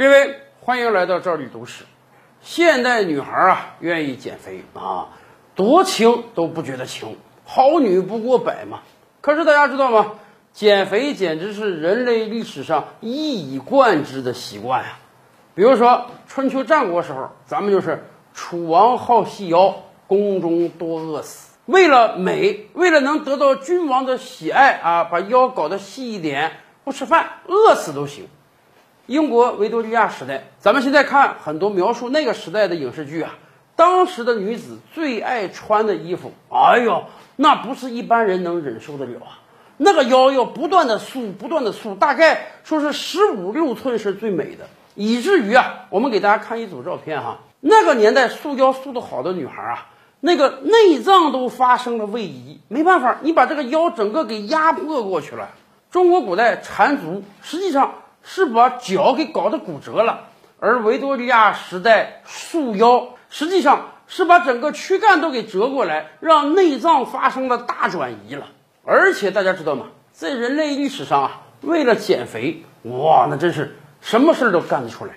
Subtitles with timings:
[0.00, 1.84] 各位，欢迎来到这里读史。
[2.40, 5.08] 现代女孩啊，愿意减肥啊，
[5.54, 8.80] 多轻都不觉得轻，好女不过百嘛。
[9.20, 10.12] 可是大家知道吗？
[10.54, 14.96] 减肥简直是人类历史上一以贯之的习惯呀。
[15.54, 21.58] 比如说春秋战国时候，咱们就是楚王好细腰，宫中多饿死。
[21.66, 26.52] 为了美，为了能得到君王的喜爱啊，把腰搞得细一点，
[26.84, 28.26] 不吃饭饿死都行。
[29.10, 33.34] 英国维多利亚时代，咱们现在看很多描述那个时代的影视剧啊，
[33.74, 39.42] 当时的女子最爱穿的衣服，哎呦，那不是一般人能忍受得了啊！
[39.78, 49.88] 那个腰要不断的束，不断的束，大概说是十五六寸是最美的，以至于啊，我们给大家看一组照片哈，那个年代束腰束得好的女孩啊，
[50.20, 55.48] 那个内脏都发生了位移，没办法，你把这个腰整个给压迫过去了。
[55.90, 57.92] 中国古代缠足，实际上。
[58.22, 68.46] 是把脚给搞得骨折了，而维多利亚时代束腰，实际上是把整个躯干都给折过来，让内脏发生了大转移了。
[68.84, 69.86] 而且大家知道吗？
[70.12, 75.12] 在人类历史上啊，为了减肥，哇，那真是什么事儿都干得出来。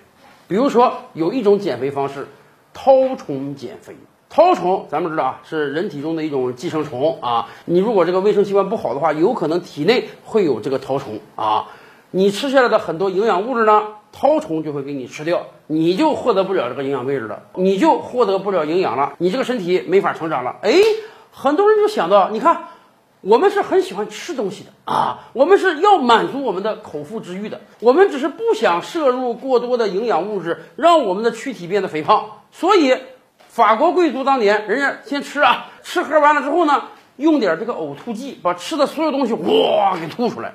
[0.47, 2.27] 比如说有一种减肥方式，
[2.73, 3.95] 绦虫减肥。
[4.29, 7.47] 绦虫咱们知道啊，是人体中的一种寄生虫啊。
[7.65, 11.67] 你如果这个卫生习惯不好的话，有可能体内会有这个绦虫啊。
[12.15, 20.57] 你吃下来的很多营养物质呢，绦虫就会给你吃掉，你就获得不了这个营养位置了，你就获得不了营养了，你这个身体没法成长了。
[20.61, 20.73] 哎，
[21.31, 22.65] 很多人就想到，你看，
[23.21, 32.25] 我们是很喜欢吃东西的啊，我们是要满足我们的口腹之欲的，我们只是不想摄入过多的营养物质，让我们的躯体变得肥胖。
[32.51, 32.95] 所以，
[33.47, 36.83] 法国贵族当年人家先吃啊，吃喝完了之后呢，
[37.17, 40.53] 用点这个呕吐剂，把吃的所有东西哇给吐出来。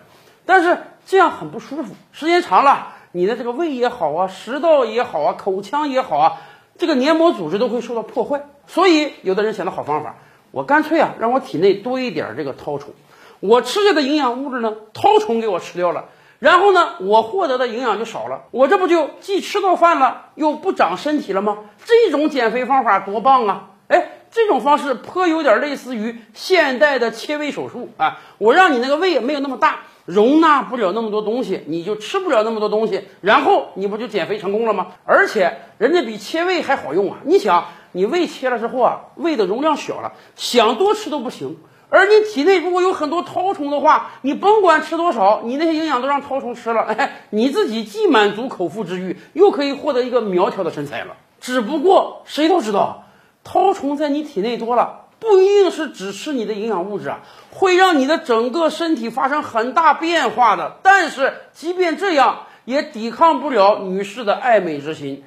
[0.48, 6.40] 但是这样很不舒服，时间长了，你的这个胃也好啊，食道也好啊，口腔也好啊，
[6.78, 8.40] 这个黏膜组织都会受到破坏。
[8.66, 10.14] 所以有的人想到好方法，
[10.50, 12.94] 我干脆啊，让我体内多一点这个绦虫，
[13.40, 16.06] 我吃下的营养物质呢，绦虫给我吃掉了，
[16.38, 21.58] 然后呢，我获得的营养就少了，我这不就既吃到饭了，又不长身体了吗？
[21.84, 23.68] 这种减肥方法多棒啊！
[23.88, 24.12] 哎。
[24.30, 28.18] 这种方式颇有点类似于现代的切胃手术啊！
[28.36, 34.86] 我让你那个胃没有那么大，容纳不了那么多东西，你就吃不了那么多东西，然后你不就减肥成功了吗？
[35.04, 37.18] 而且人家比切胃还好用啊！
[37.24, 41.58] 你想，你胃切了之后啊，胃的容量小了，想多吃都不行。
[41.90, 51.16] 而你体内如果有很多绦虫的话，你甭管吃多少，你那些营养都让绦虫吃了，哎，你自己既满足口腹之欲，又可以获得一个苗条的身材了。
[51.38, 53.04] 只不过谁都知道。
[53.44, 57.20] 绦虫在你体内多了，不一定是只吃你的营养物质啊，
[57.50, 60.76] 会让你的整个身体发生很大变化的。
[60.82, 65.24] 但是即便这样，也抵抗不了女士的爱美之心。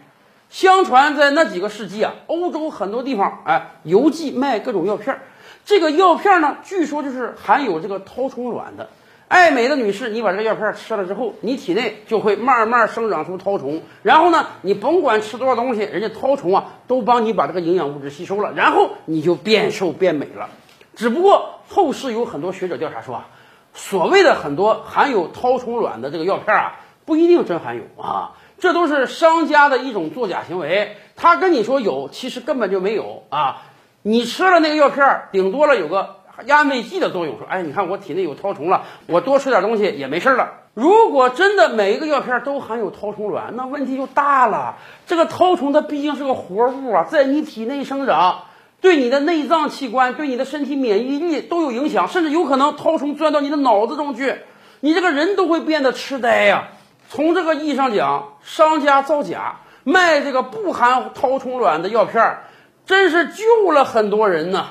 [0.49, 5.21] 相传在那几个世纪啊，欧洲很多地方哎邮寄卖各种药片儿，
[5.65, 8.89] 这个药片呢，据说就是含有这个绦虫卵的。
[9.31, 13.81] 爱美的女士，你把这个药片吃了之后，你体内就会慢慢生长出绦虫。
[14.03, 20.49] 然后呢，你甭管吃多少东西，人家绦虫啊都帮你把这个营养物质吸收了，然后你就变瘦变美了。
[20.97, 23.27] 只不过后世有很多学者调查说啊，
[23.73, 30.97] 所谓的很多含有绦虫卵的这个药片啊，不一定真含有啊，这都是商家的一种作假行为。
[31.15, 33.61] 他跟你说有，其实根本就没有啊。
[34.01, 36.17] 你吃了那个药片，顶多了有个。
[36.47, 40.49] 安慰剂的作用，说，哎，你看我体内有绦虫了，我多吃点东西也没事了。
[40.73, 44.77] 如果真的每一个药片都含有绦虫卵，那问题就大了。
[45.05, 48.43] 这个绦虫它毕竟是个活物啊，在你体内生长，
[48.79, 54.37] 对你的内脏器官、对你的身体免疫力都有影响，甚至有可能绦虫钻到你的脑子中去，
[54.79, 56.69] 你这个人都会变得痴呆呀。
[57.09, 62.37] 从这个意义上讲，商家造假卖这个不含绦虫卵的药片，
[62.85, 64.67] 真是救了很多人呢。